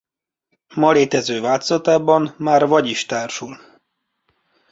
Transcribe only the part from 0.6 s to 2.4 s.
Ma létező változatában